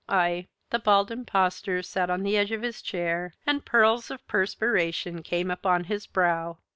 [0.09, 5.21] I" The Bald Impostor sat on the edge of his chair and pearls of perspiration
[5.21, 6.57] came upon his brow.